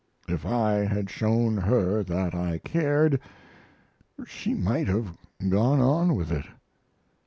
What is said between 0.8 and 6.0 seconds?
had shown her that I cared, she might have gone